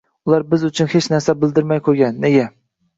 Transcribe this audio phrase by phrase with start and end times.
[0.29, 2.21] ular biz uchun hech narsani bildirmay qo‘ygan.
[2.29, 2.53] Nega?